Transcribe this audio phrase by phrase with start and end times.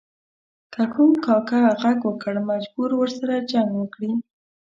[0.73, 4.11] که کوم کاکه ږغ وکړ مجبور و ورسره جنګ وکړي.